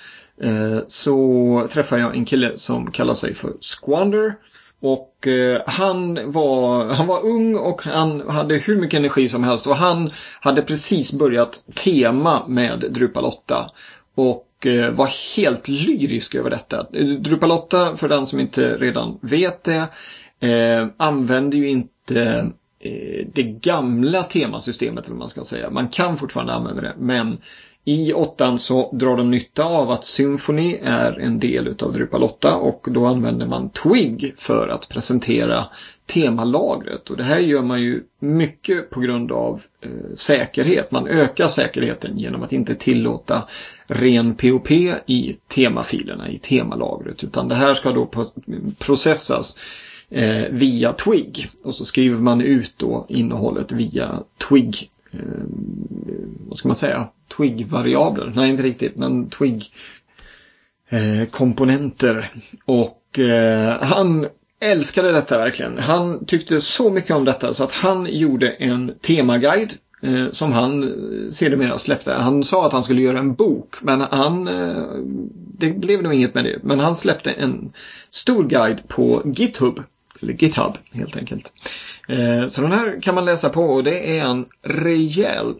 [0.43, 4.35] Eh, så träffade jag en kille som kallar sig för Squander.
[4.81, 9.67] Och eh, han, var, han var ung och han hade hur mycket energi som helst
[9.67, 13.71] och han hade precis börjat tema med Drupal 8.
[14.15, 16.83] Och eh, var helt lyrisk över detta.
[17.19, 19.87] Drupal 8, för den som inte redan vet det,
[20.49, 22.45] eh, använder ju inte eh,
[22.83, 25.71] Eh, det gamla temasystemet, eller man ska säga.
[25.71, 27.39] Man kan fortfarande använda det, men
[27.85, 32.57] i åttan så drar de nytta av att Symfony är en del utav Drupal 8
[32.57, 35.65] och då använder man Twig för att presentera
[36.07, 37.11] temalagret.
[37.11, 40.91] Och det här gör man ju mycket på grund av eh, säkerhet.
[40.91, 43.43] Man ökar säkerheten genom att inte tillåta
[43.87, 44.71] ren POP
[45.07, 47.25] i temafilerna, i temalagret.
[47.25, 48.11] Utan det här ska då
[48.79, 49.59] processas
[50.13, 51.49] eh, via Twig.
[51.65, 54.91] Och så skriver man ut då innehållet via Twig.
[55.11, 55.19] Eh,
[56.49, 57.09] vad ska man säga?
[57.37, 58.33] Twig-variabler.
[58.37, 59.71] Nej, inte riktigt, men Twig
[60.91, 62.33] eh, komponenter.
[62.65, 64.27] Och eh, han
[64.61, 65.79] älskade detta verkligen.
[65.79, 69.73] Han tyckte så mycket om detta så att han gjorde en temaguide
[70.03, 72.13] eh, som han eh, sedermera släppte.
[72.13, 74.83] Han sa att han skulle göra en bok men han eh,
[75.59, 76.59] det blev nog inget med det.
[76.63, 77.73] Men han släppte en
[78.11, 79.81] stor guide på GitHub
[80.23, 81.53] GitHub helt enkelt.
[82.09, 85.55] Eh, så den här kan man läsa på och det är en rejäl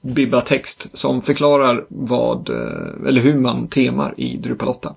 [0.00, 4.94] bibba text som förklarar vad, eh, eller hur man temar i Drupal 8.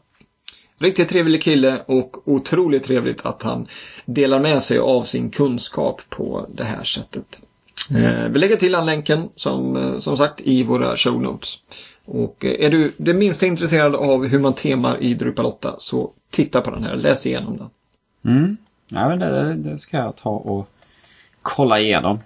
[0.79, 3.67] Riktigt trevlig kille och otroligt trevligt att han
[4.05, 7.41] delar med sig av sin kunskap på det här sättet.
[7.89, 8.33] Mm.
[8.33, 11.55] Vi lägger till den länken som, som sagt i våra show notes.
[12.05, 16.61] Och är du det minsta intresserad av hur man temar i Drupal 8 så titta
[16.61, 17.69] på den här, läs igenom den.
[18.33, 18.57] Mm.
[18.93, 20.69] Ja, men det, det ska jag ta och
[21.41, 22.19] kolla igenom.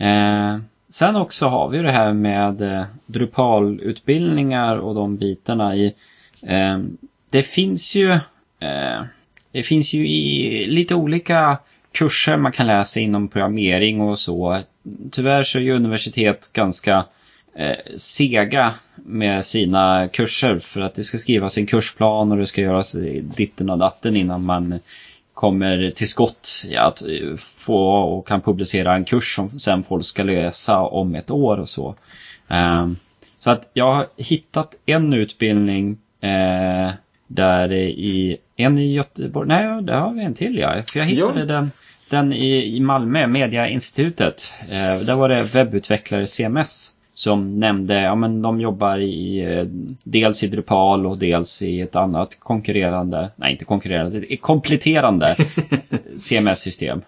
[0.00, 5.94] Eh, sen också har vi det här med eh, Drupal-utbildningar och de bitarna i.
[6.42, 6.78] Eh,
[7.30, 8.12] det finns ju
[8.60, 9.02] eh,
[9.52, 11.58] det finns ju i lite olika
[11.92, 14.62] kurser man kan läsa inom programmering och så.
[15.10, 17.04] Tyvärr så är ju universitet ganska
[17.54, 22.60] eh, sega med sina kurser för att det ska skrivas en kursplan och det ska
[22.60, 24.80] göras ditten och datten innan man
[25.40, 26.48] kommer till skott
[26.78, 27.02] att
[27.38, 31.68] få och kan publicera en kurs som sen folk ska läsa om ett år och
[31.68, 31.94] så.
[32.48, 32.96] Ehm,
[33.38, 36.90] så att jag har hittat en utbildning eh,
[37.26, 40.82] där i en i Göteborg, nej det har vi en till ja.
[40.92, 41.70] För jag hittade den,
[42.10, 44.54] den i, i Malmö, Mediainstitutet.
[44.68, 49.64] Eh, där var det webbutvecklare CMS som nämnde, ja men de jobbar i eh,
[50.02, 55.36] dels i Drupal och dels i ett annat konkurrerande, nej inte konkurrerande, kompletterande
[56.16, 57.02] CMS-system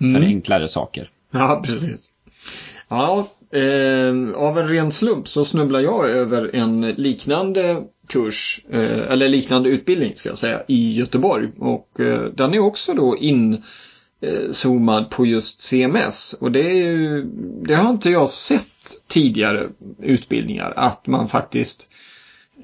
[0.00, 0.14] mm.
[0.14, 1.10] för enklare saker.
[1.30, 2.10] Ja, precis.
[2.88, 9.28] Ja, eh, av en ren slump så snubblar jag över en liknande kurs, eh, eller
[9.28, 11.48] liknande utbildning ska jag säga, i Göteborg.
[11.58, 13.62] Och eh, den är också då in
[14.20, 16.34] Eh, zoomad på just CMS.
[16.40, 17.24] Och det, är ju,
[17.62, 18.66] det har inte jag sett
[19.06, 19.68] tidigare
[20.02, 20.72] utbildningar.
[20.76, 21.88] Att man faktiskt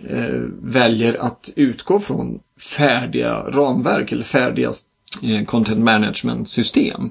[0.08, 4.70] eh, väljer att utgå från färdiga ramverk eller färdiga
[5.22, 7.10] eh, content management system.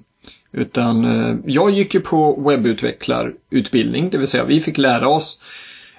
[0.52, 5.42] Utan eh, jag gick ju på webbutvecklarutbildning, det vill säga vi fick lära oss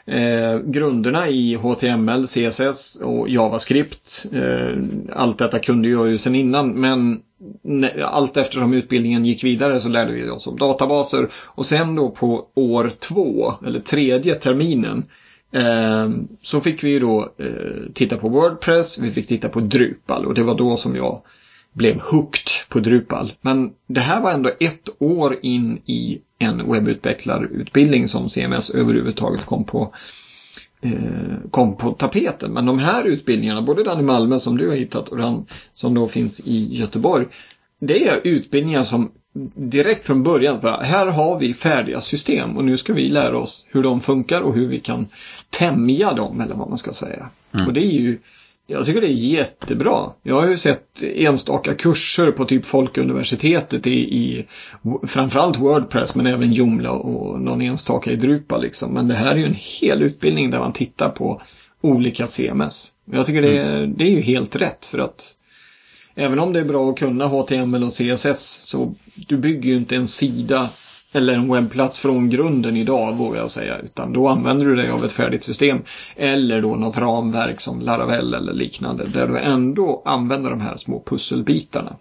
[0.06, 4.26] eh, grunderna i HTML, CSS och JavaScript.
[4.32, 4.76] Eh,
[5.12, 7.20] allt detta kunde jag ju sedan innan men
[8.04, 11.28] allt eftersom utbildningen gick vidare så lärde vi oss om databaser.
[11.34, 15.04] Och sen då på år två, eller tredje terminen,
[15.52, 16.08] eh,
[16.42, 20.26] så fick vi ju då eh, titta på Wordpress, vi fick titta på Drupal.
[20.26, 21.22] Och det var då som jag
[21.72, 23.32] blev hooked på Drupal.
[23.40, 29.64] Men det här var ändå ett år in i en webbutvecklarutbildning som CMS överhuvudtaget kom
[29.64, 29.82] på.
[29.82, 29.88] eh,
[31.50, 32.52] kom på tapeten.
[32.52, 35.94] Men de här utbildningarna, både den i Malmö som du har hittat och den som
[35.94, 37.26] då finns i Göteborg.
[37.80, 39.10] Det är utbildningar som
[39.54, 43.82] direkt från början, här har vi färdiga system och nu ska vi lära oss hur
[43.82, 45.06] de funkar och hur vi kan
[45.50, 47.28] tämja dem eller vad man ska säga.
[47.54, 47.66] Mm.
[47.66, 48.18] Och det är ju
[48.66, 50.12] jag tycker det är jättebra.
[50.22, 54.46] Jag har ju sett enstaka kurser på typ Folkuniversitetet i, i
[55.06, 58.92] framförallt Wordpress men även Joomla och någon enstaka i Drupal liksom.
[58.94, 61.42] Men det här är ju en hel utbildning där man tittar på
[61.80, 62.92] olika CMS.
[63.04, 63.94] Jag tycker det är, mm.
[63.96, 65.36] det är ju helt rätt för att
[66.14, 68.94] även om det är bra att kunna HTML och CSS så
[69.28, 70.70] du bygger ju inte en sida
[71.14, 73.78] eller en webbplats från grunden idag vågar jag säga.
[73.78, 75.82] Utan då använder du dig av ett färdigt system.
[76.16, 79.06] Eller då något ramverk som Laravel eller liknande.
[79.06, 81.96] Där du ändå använder de här små pusselbitarna.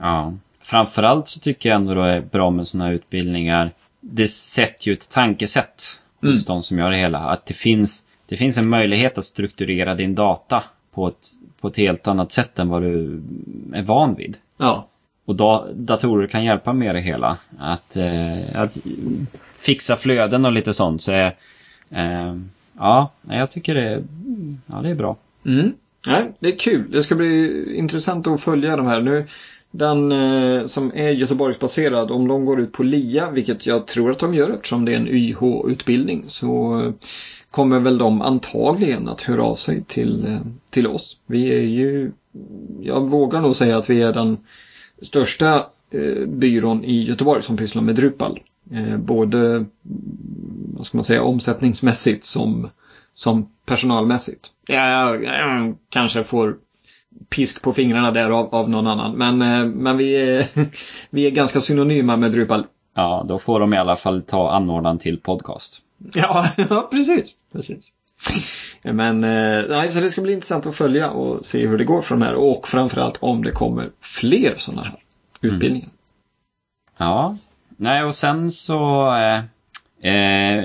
[0.00, 3.70] Ja, framförallt så tycker jag ändå det är bra med sådana här utbildningar.
[4.00, 6.42] Det sätter ju ett tankesätt hos mm.
[6.46, 7.18] de som gör det hela.
[7.18, 10.64] Att det finns, det finns en möjlighet att strukturera din data
[10.94, 11.28] på ett,
[11.60, 13.22] på ett helt annat sätt än vad du
[13.72, 14.36] är van vid.
[14.56, 14.88] Ja.
[15.24, 17.38] Och da, datorer kan hjälpa med det hela.
[17.58, 18.78] Att, eh, att
[19.54, 21.02] fixa flöden och lite sånt.
[21.02, 21.32] Så eh,
[21.90, 22.36] eh
[22.78, 24.02] ja, jag tycker det,
[24.66, 25.16] ja, det är bra.
[25.46, 25.72] Mm.
[26.06, 26.90] Nej, det är kul.
[26.90, 29.00] Det ska bli intressant att följa de här.
[29.00, 29.26] Nu,
[29.70, 34.18] den eh, som är Göteborgsbaserad, om de går ut på LIA, vilket jag tror att
[34.18, 36.92] de gör eftersom det är en YH-utbildning, så eh,
[37.50, 41.18] kommer väl de antagligen att höra av sig till, eh, till oss.
[41.26, 42.12] Vi är ju,
[42.80, 44.38] jag vågar nog säga att vi är den
[45.02, 48.40] största eh, byrån i Göteborg som pysslar med Drupal.
[48.70, 49.64] Eh, både,
[50.74, 52.70] vad ska man säga, omsättningsmässigt som,
[53.14, 54.50] som personalmässigt.
[54.66, 56.56] Jag, jag kanske får
[57.28, 59.12] pisk på fingrarna där av, av någon annan.
[59.12, 60.46] Men, eh, men vi, är,
[61.10, 62.66] vi är ganska synonyma med Drupal.
[62.94, 65.82] Ja, då får de i alla fall ta anordnaren till podcast.
[66.14, 67.36] Ja, ja precis.
[67.52, 67.92] precis.
[68.84, 72.14] Men eh, så det ska bli intressant att följa och se hur det går för
[72.14, 74.98] de här och framförallt om det kommer fler sådana här
[75.40, 75.86] utbildningar.
[75.86, 75.96] Mm.
[76.96, 77.36] Ja,
[77.76, 79.38] nej och sen så, eh,
[80.12, 80.64] eh,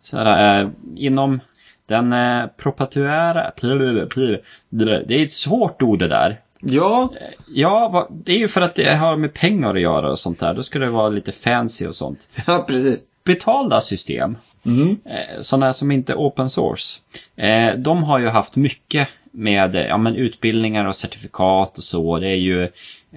[0.00, 1.40] så här, eh, inom
[1.86, 3.52] den eh, propatuära,
[4.68, 6.40] det är ett svårt ord det där.
[6.66, 7.12] Ja.
[7.54, 10.54] Ja, det är ju för att det har med pengar att göra och sånt där.
[10.54, 12.28] Då ska det vara lite fancy och sånt.
[12.46, 13.06] Ja, precis.
[13.24, 14.36] Betalda system.
[14.66, 14.98] Mm.
[15.04, 17.00] Eh, sådana som inte är open source.
[17.36, 22.18] Eh, de har ju haft mycket med ja, men utbildningar och certifikat och så.
[22.18, 22.68] Det är ju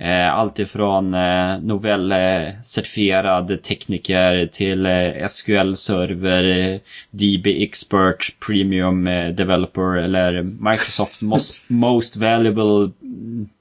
[0.06, 6.80] alltifrån eh, Novell-certifierad tekniker till eh, SQL-server,
[7.12, 9.06] DB Expert, Premium
[9.36, 12.92] Developer eller Microsoft most, most Valuable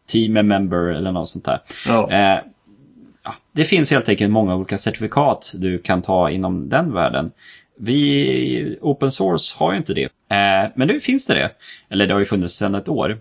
[0.06, 1.60] Team Member eller något sånt där.
[1.88, 2.40] Eh,
[3.24, 7.30] ja, det finns helt enkelt många olika certifikat du kan ta inom den världen.
[7.78, 10.04] Vi, open source har ju inte det.
[10.04, 11.50] Eh, men nu finns det det.
[11.88, 13.18] Eller det har ju funnits sedan ett år.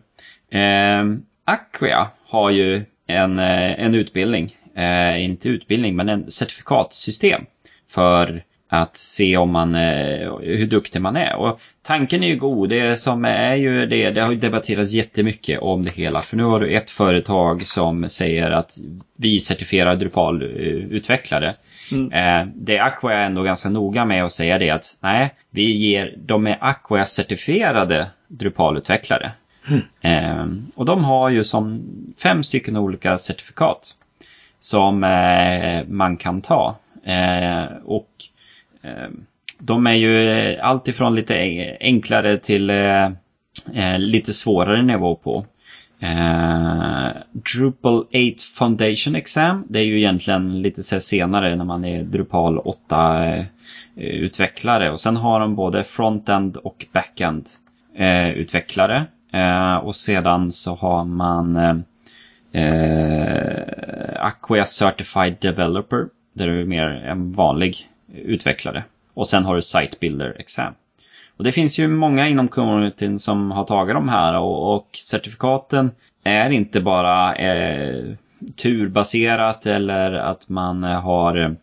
[0.50, 1.04] Eh,
[1.46, 7.46] Acquia har ju en, eh, en utbildning, eh, inte utbildning, men en certifikatsystem
[7.90, 11.36] för att se om man, eh, hur duktig man är.
[11.36, 12.70] Och tanken är ju god.
[12.70, 16.22] Det som är ju det, det har ju debatterats jättemycket om det hela.
[16.22, 18.72] För nu har du ett företag som säger att
[19.16, 21.56] vi certifierar Drupal-utvecklare.
[21.92, 22.12] Mm.
[22.12, 26.14] Eh, det Aqua är ändå ganska noga med att säga det att nej, vi ger,
[26.18, 29.32] de är Aqua-certifierade Drupal-utvecklare.
[29.68, 29.82] Mm.
[30.02, 31.82] Eh, och de har ju som
[32.24, 33.96] fem stycken olika certifikat
[34.60, 36.76] som eh, man kan ta.
[37.04, 38.10] Ehm, och
[38.82, 39.26] ehm,
[39.60, 41.36] de är ju eh, alltifrån lite
[41.80, 43.06] enklare till eh,
[43.74, 45.44] eh, lite svårare nivå på.
[46.00, 48.10] Eh, Drupal 8
[48.58, 49.66] Foundation Exam.
[49.70, 54.90] Det är ju egentligen lite senare när man är Drupal 8-utvecklare.
[54.90, 57.50] Och sen har de både frontend och backend
[59.36, 61.56] eh, och sedan så har man
[62.52, 63.06] eh,
[64.20, 66.06] Acquia Certified Developer.
[66.34, 67.76] Där du är mer en vanlig
[68.14, 68.84] utvecklare.
[69.14, 70.74] Och sen har du Site Builder Exam.
[71.38, 75.92] Och det finns ju många inom communityn som har tagit de här och, och certifikaten
[76.24, 78.14] är inte bara eh,
[78.56, 81.56] turbaserat eller att man har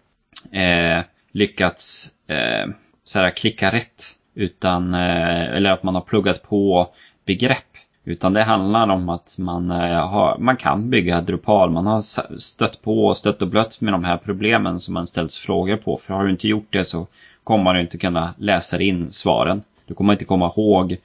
[0.52, 1.00] eh,
[1.32, 2.72] lyckats eh,
[3.04, 4.18] så här, klicka rätt.
[4.34, 6.88] Utan, eh, eller att man har pluggat på
[7.24, 7.64] begrepp.
[8.04, 11.70] Utan det handlar om att man, eh, har, man kan bygga Drupal.
[11.70, 12.00] Man har
[12.38, 15.96] stött på och stött och blött med de här problemen som man ställs frågor på.
[15.96, 17.06] För har du inte gjort det så
[17.44, 19.62] kommer du inte kunna läsa in svaren.
[19.86, 20.96] Du kommer inte komma ihåg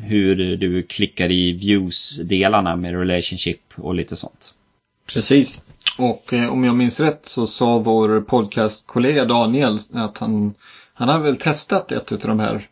[0.00, 4.54] hur du klickar i views-delarna med relationship och lite sånt.
[5.14, 5.62] Precis.
[5.98, 10.54] Och eh, om jag minns rätt så sa vår podcastkollega Daniel att han,
[10.94, 12.68] han har väl testat ett av de här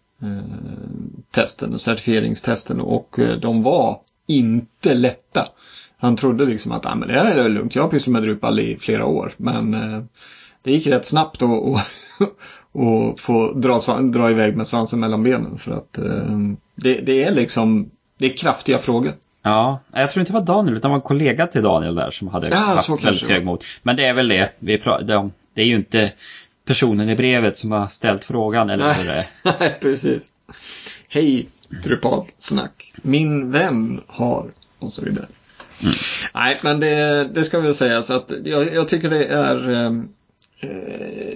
[1.30, 5.48] testen, certifieringstesten och eh, de var inte lätta.
[5.96, 8.60] Han trodde liksom att ah, men det här är lugnt, jag har pysslat med Drupal
[8.60, 9.32] i flera år.
[9.36, 10.02] Men eh,
[10.62, 11.78] det gick rätt snabbt och, och,
[12.72, 15.58] och få dra, dra iväg med svansen mellan benen.
[15.58, 16.38] För att eh,
[16.74, 19.12] det, det, är liksom, det är kraftiga frågor.
[19.42, 22.10] Ja, jag tror inte det var Daniel utan det var en kollega till Daniel där
[22.10, 23.64] som hade ja, haft väldigt hög mot.
[23.82, 24.50] Men det är väl det.
[24.58, 26.12] Vi det, det är ju inte
[26.64, 29.78] personen i brevet som har ställt frågan eller hur det är.
[29.80, 30.22] Precis.
[31.08, 31.48] Hej
[31.82, 32.92] Drupal snack.
[33.02, 35.26] Min vän har och så vidare.
[35.80, 35.94] Mm.
[36.34, 40.08] Nej, men det, det ska väl sägas att jag, jag tycker det är ehm,
[40.60, 40.68] eh,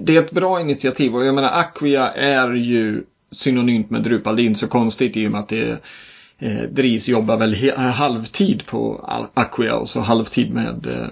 [0.01, 4.37] det är ett bra initiativ och jag menar Acquia är ju synonymt med Drupal.
[4.37, 5.79] Det är inte så konstigt i och med att det
[6.38, 11.09] eh, Dries jobbar väl halvtid på Acquia och så halvtid med, eh,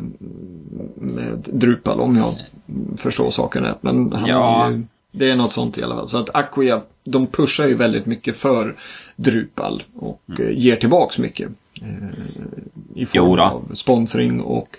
[0.97, 2.35] med Drupal om jag
[2.97, 3.83] förstår saken rätt.
[3.83, 4.71] Men han ja.
[4.71, 6.09] ju, det är något sånt i alla fall.
[6.09, 8.77] Så att Acquia, de pushar ju väldigt mycket för
[9.17, 10.43] Drupal och mm.
[10.43, 11.51] Eh, ger tillbaks mycket.
[11.83, 12.09] Eh,
[12.95, 14.79] I form av sponsring och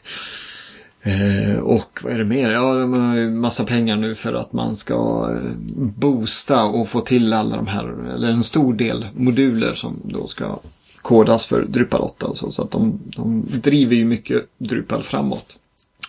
[1.08, 2.52] Eh, och vad är det mer?
[2.52, 5.30] Ja, de har ju massa pengar nu för att man ska
[5.76, 10.60] boosta och få till alla de här, eller en stor del moduler som då ska
[11.02, 12.52] kodas för Drupal 8 och så.
[12.52, 15.58] Så att de, de driver ju mycket Drupal framåt.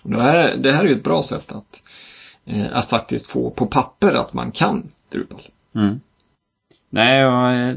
[0.02, 1.82] Det här, det här är ju ett bra sätt att,
[2.44, 5.42] eh, att faktiskt få på papper att man kan Drupal.
[5.74, 6.00] Mm.
[6.90, 7.76] Nej, och eh,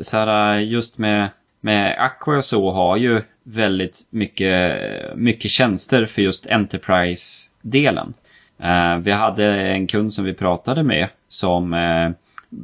[0.00, 1.28] så här, just med,
[1.60, 4.76] med Aqua och så har ju väldigt mycket,
[5.16, 8.14] mycket tjänster för just Enterprise-delen.
[8.58, 11.74] Eh, vi hade en kund som vi pratade med som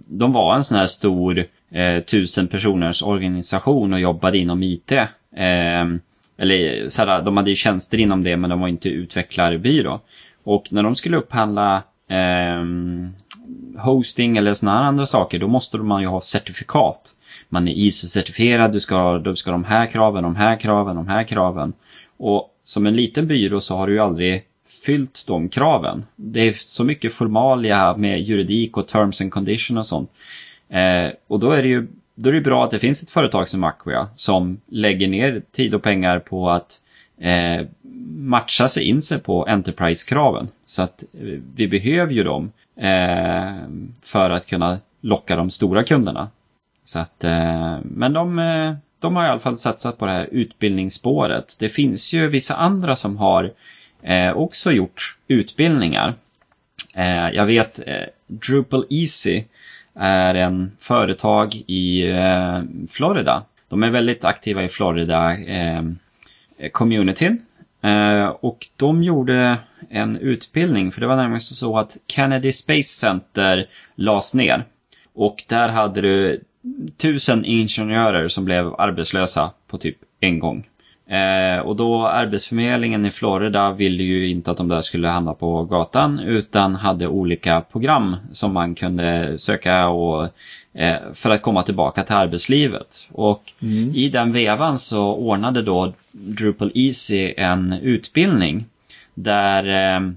[0.07, 4.92] de var en sån här stor uh, tusen personers organisation och jobbade inom IT
[6.38, 10.01] eller så här, de hade ju tjänster inom det men de var inte utvecklarbyrå.
[10.44, 13.12] Och när de skulle upphandla ehm,
[13.79, 17.14] hosting eller sådana andra saker då måste man ju ha certifikat
[17.48, 21.24] man är ISO-certifierad, du ska, du ska de här kraven, de här kraven, de här
[21.24, 21.72] kraven.
[22.16, 24.44] Och som en liten byrå så har du ju aldrig
[24.87, 26.05] fyllt de kraven.
[26.16, 30.11] Det är så mycket formalia med juridik och terms and condition och sånt.
[30.68, 31.87] Eh, och då är det ju
[32.20, 35.74] då är det bra att det finns ett företag som Aquia som lägger ner tid
[35.74, 36.81] och pengar på att
[37.20, 37.66] eh,
[38.16, 40.48] matcha sig in sig på Enterprise-kraven.
[40.64, 43.57] Så att eh, vi behöver ju dem eh,
[44.02, 46.31] för att kunna locka de stora kunderna.
[46.85, 50.28] Så att, eh, men de, eh, de har i alla fall satsat på det här
[50.33, 51.57] utbildningsspåret.
[51.61, 53.52] Det finns ju vissa andra som har
[54.02, 56.14] eh, också gjort utbildningar.
[56.94, 57.81] Eh, jag vet
[58.26, 59.44] Drupal Easy
[59.98, 63.44] är en företag i eh, Florida.
[63.68, 65.82] De är väldigt aktiva i Florida eh,
[66.72, 67.42] communityn.
[67.82, 69.58] Eh, och de gjorde
[69.90, 74.64] en utbildning, för det var nämligen så att Kennedy Space Center lades ner.
[75.14, 76.40] Och där hade du
[76.96, 80.66] tusen ingenjörer som blev arbetslösa på typ en gång.
[81.08, 85.64] Eh, och då Arbetsförmedlingen i Florida ville ju inte att de där skulle hamna på
[85.64, 90.28] gatan utan hade olika program som man kunde söka och,
[90.74, 93.08] eh, för att komma tillbaka till arbetslivet.
[93.12, 93.94] Och mm.
[93.94, 98.64] i den vevan så ordnade då Drupal Easy en utbildning
[99.14, 100.10] där, eh,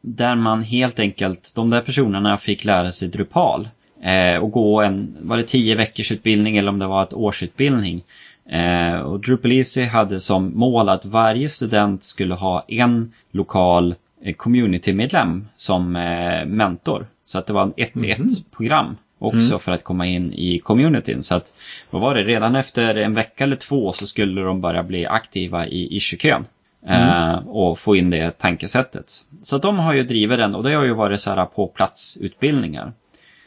[0.00, 3.68] där man helt enkelt, de där personerna fick lära sig Drupal
[4.02, 8.02] eh, och gå en, var det tio veckors utbildning eller om det var ett årsutbildning.
[8.48, 14.34] Eh, och Drupal Easy hade som mål att varje student skulle ha en lokal eh,
[14.34, 17.06] communitymedlem som eh, mentor.
[17.24, 18.28] Så att det var en 1 1 mhm.
[18.56, 19.58] program också mm.
[19.58, 21.22] för att komma in i communityn.
[21.22, 21.54] Så att,
[21.90, 25.66] vad var det, redan efter en vecka eller två så skulle de börja bli aktiva
[25.66, 26.44] i issue-kön.
[26.86, 27.08] Mm.
[27.08, 29.12] Eh, och få in det tankesättet.
[29.42, 32.92] Så de har ju drivit den och det har ju varit så här på platsutbildningar.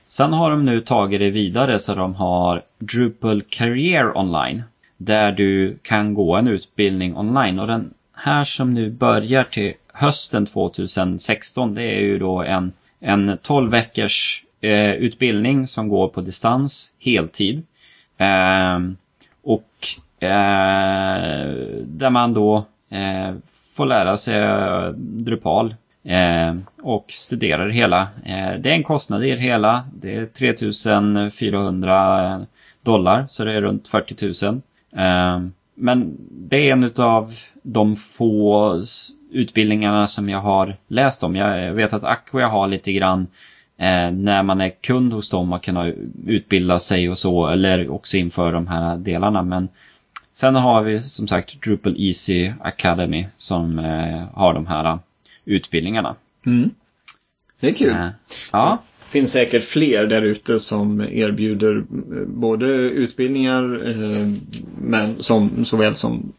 [0.07, 4.63] Sen har de nu tagit det vidare så de har Drupal Career Online.
[5.01, 10.45] Där du kan gå en utbildning online och den här som nu börjar till hösten
[10.45, 16.95] 2016 det är ju då en, en 12 veckors eh, utbildning som går på distans
[16.99, 17.63] heltid.
[18.17, 18.79] Eh,
[19.43, 19.69] och
[20.19, 21.49] eh,
[21.83, 23.33] där man då eh,
[23.75, 24.43] får lära sig
[24.97, 28.01] Drupal Eh, och studerar hela.
[28.25, 29.83] Eh, det är en kostnad i det hela.
[29.93, 32.45] Det är 3400
[32.81, 34.61] dollar, så det är runt 40 000.
[34.91, 35.39] Eh,
[35.75, 38.81] men det är en av de få
[39.31, 41.35] utbildningarna som jag har läst om.
[41.35, 43.27] Jag vet att Aquia har lite grann
[43.77, 45.93] eh, när man är kund hos dem att kunna
[46.25, 49.41] utbilda sig och så, eller också inför de här delarna.
[49.41, 49.67] Men
[50.33, 54.99] sen har vi som sagt Drupal Easy Academy som eh, har de här
[55.45, 56.15] utbildningarna.
[56.45, 56.69] Mm.
[57.59, 57.95] Det är kul.
[58.51, 58.77] Ja.
[59.09, 61.83] Finns säkert fler där ute som erbjuder eh,
[62.27, 64.27] både utbildningar eh,
[64.81, 66.33] men som, såväl som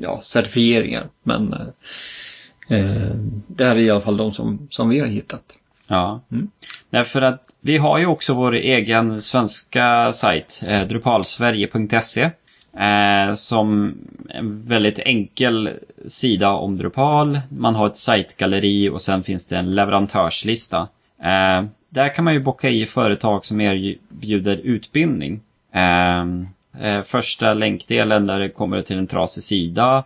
[0.00, 1.08] ja, certifieringar.
[1.22, 3.10] Men eh, eh,
[3.46, 5.42] det här är i alla fall de som, som vi har hittat.
[5.86, 6.50] Ja, mm.
[6.90, 12.30] därför att vi har ju också vår egen svenska sajt, eh, drupalsverige.se
[12.78, 13.94] Eh, som
[14.28, 15.70] en väldigt enkel
[16.06, 17.40] sida om Drupal.
[17.48, 20.88] Man har ett sajtgalleri och sen finns det en leverantörslista.
[21.96, 25.40] Där kan man ju bocka i företag som erbjuder utbildning.
[25.72, 26.24] Eh,
[26.80, 30.04] Eh, första länkdelen där det kommer till en trasig sida.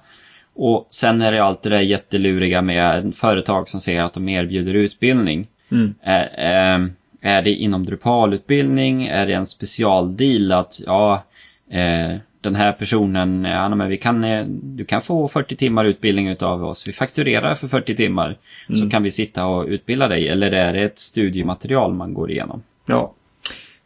[0.54, 4.74] Och sen är det allt det där jätteluriga med företag som säger att de erbjuder
[4.74, 5.46] utbildning.
[5.70, 5.94] Mm.
[6.02, 6.80] Eh, eh,
[7.20, 9.06] är det inom Drupal-utbildning?
[9.06, 11.24] Är det en specialdeal att ja,
[11.70, 16.36] eh, den här personen, ja, men vi kan, eh, du kan få 40 timmar utbildning
[16.40, 16.88] av oss.
[16.88, 18.38] Vi fakturerar för 40 timmar.
[18.68, 18.80] Mm.
[18.80, 20.28] Så kan vi sitta och utbilda dig.
[20.28, 22.62] Eller är det ett studiematerial man går igenom?
[22.86, 23.14] Ja.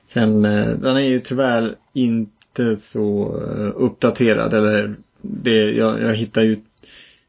[0.07, 4.55] Sen, eh, den är ju tyvärr inte så eh, uppdaterad.
[4.55, 6.53] Eller det, jag, jag hittar ju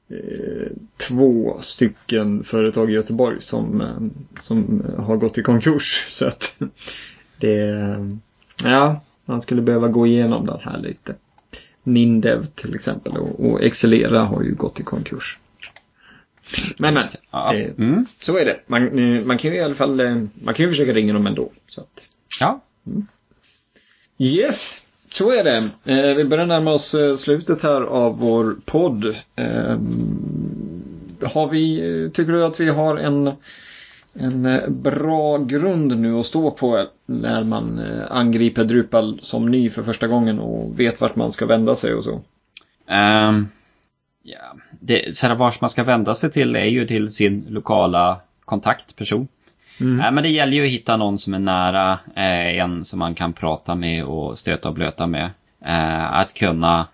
[0.09, 6.05] eh, två stycken företag i Göteborg som, eh, som har gått i konkurs.
[6.09, 6.57] Så att
[7.37, 7.97] det,
[8.63, 11.15] ja, man skulle behöva gå igenom den här lite.
[11.83, 15.37] Nindev till exempel och, och Excelera har ju gått i konkurs.
[16.77, 17.53] Men men, Ja.
[17.55, 18.05] eh, Mm.
[18.21, 18.59] så är det.
[18.67, 21.27] Man, eh, man kan ju i alla fall eh, man kan ju försöka ringa dem
[21.27, 21.51] ändå.
[21.67, 22.07] Så att,
[22.39, 22.61] ja.
[24.17, 25.69] Yes, så är det.
[25.85, 29.05] Eh, vi börjar närma oss slutet här av vår podd.
[29.35, 29.77] Eh,
[31.23, 31.79] har vi,
[32.13, 33.31] tycker du att vi har en,
[34.19, 39.69] en eh, bra grund nu att stå på när man eh, angriper Drupal som ny
[39.69, 42.21] för första gången och vet vart man ska vända sig och så?
[42.87, 43.47] Ehm,
[44.23, 44.55] ja.
[44.79, 49.27] Det, så vart man ska vända sig till är ju till sin lokala kontaktperson.
[49.79, 49.97] Mm.
[49.97, 53.15] Nej, men det gäller ju att hitta någon som är nära eh, en som man
[53.15, 55.29] kan prata med och stöta och blöta med.
[55.65, 56.87] Eh, att kunna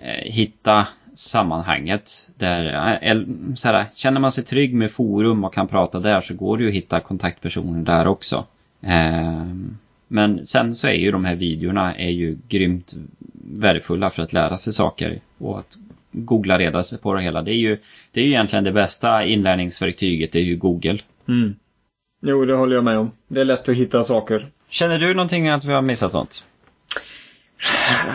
[0.00, 2.30] eh, hitta sammanhanget.
[2.36, 3.22] Där, eh,
[3.54, 6.62] så här, känner man sig trygg med forum och kan prata där så går det
[6.62, 8.44] ju att hitta kontaktpersoner där också.
[8.80, 9.44] Eh,
[10.08, 12.94] men sen så är ju de här videorna är ju grymt
[13.32, 15.78] värdefulla för att lära sig saker och att
[16.12, 17.42] googla reda sig på det hela.
[17.42, 17.78] Det är ju,
[18.12, 20.98] det är ju egentligen det bästa inlärningsverktyget, det är ju Google.
[21.28, 21.54] Mm.
[22.22, 23.10] Jo, det håller jag med om.
[23.28, 24.46] Det är lätt att hitta saker.
[24.68, 26.44] Känner du någonting att vi har missat något?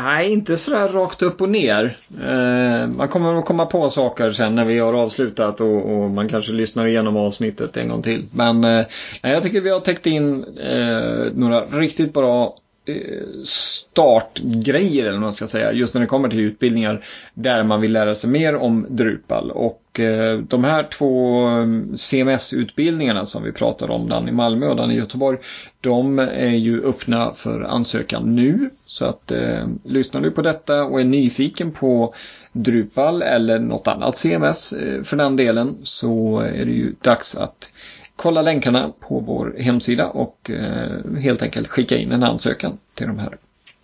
[0.04, 1.98] Nej, inte sådär rakt upp och ner.
[2.24, 6.28] Eh, man kommer att komma på saker sen när vi har avslutat och, och man
[6.28, 8.28] kanske lyssnar igenom avsnittet en gång till.
[8.32, 8.86] Men eh,
[9.22, 12.58] jag tycker vi har täckt in eh, några riktigt bra
[12.88, 15.74] Eh, startgrejer eller vad man ska säga.
[15.74, 19.52] Just när det kommer till utbildningar där man vill lära sig mer om Drupal.
[19.52, 21.66] Och eh, de här två eh,
[21.96, 25.38] CMS-utbildningarna som vi pratade om, den i Malmö och den i Göteborg.
[25.82, 28.70] De är ju öppna för ansökan nu.
[28.86, 32.14] Så att eh, lyssnar du på detta och är nyfiken på
[32.52, 37.72] Drupal eller något annat CMS eh, för den delen så är det ju dags att
[38.16, 43.20] kolla länkarna på vår hemsida och eh, helt enkelt skicka in en ansökan till de
[43.20, 43.38] här.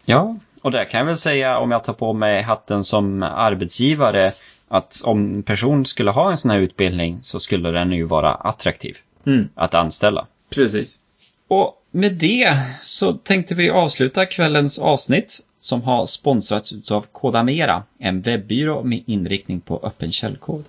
[0.05, 4.31] Ja, och där kan jag väl säga om jag tar på mig hatten som arbetsgivare
[4.67, 8.33] att om en person skulle ha en sån här utbildning så skulle den ju vara
[8.33, 10.27] attraktiv Mm, att anställa.
[10.55, 10.99] precis.
[11.47, 18.21] Och med det så tänkte vi avsluta kvällens avsnitt som har sponsrats av Kodamera, en
[18.21, 20.63] webbyrå med inriktning på öppen källkod.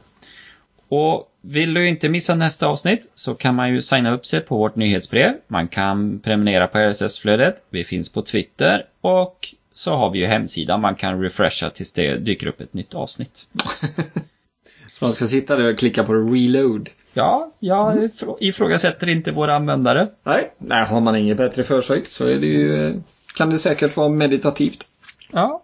[0.94, 4.56] Och vill du inte missa nästa avsnitt så kan man ju signa upp sig på
[4.56, 5.32] vårt nyhetsbrev.
[5.46, 7.54] Man kan prenumerera på RSS-flödet.
[7.70, 12.16] Vi finns på Twitter och så har vi ju hemsidan man kan refresha tills det
[12.16, 13.48] dyker upp ett nytt avsnitt.
[14.92, 16.88] Så man ska sitta där och klicka på reload.
[17.12, 20.08] Ja, jag ifrå- ifrågasätter inte våra användare.
[20.24, 22.94] Nej, nej har man inget bättre för sig så är det ju, eh,
[23.36, 24.86] kan det säkert vara meditativt.
[25.30, 25.62] Ja.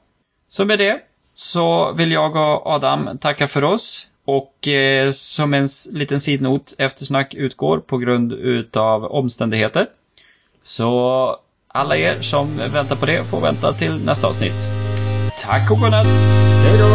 [0.49, 1.01] Så med det
[1.35, 4.08] så vill jag och Adam tacka för oss.
[4.29, 9.87] Och eh, som en liten sidnot, eftersnack utgår på grund utav omständigheter.
[10.63, 11.37] Så
[11.69, 14.71] alla er som väntar på det får vänta till nästa avsnitt.
[15.43, 16.07] Tack och godnatt!
[16.65, 16.88] Hej då!